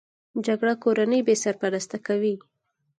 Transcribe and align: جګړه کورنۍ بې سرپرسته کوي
جګړه 0.45 0.73
کورنۍ 0.83 1.19
بې 1.27 1.35
سرپرسته 1.43 1.97
کوي 2.07 2.35